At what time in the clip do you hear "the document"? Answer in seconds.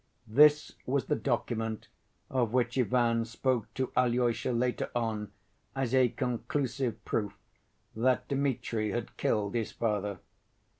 1.05-1.87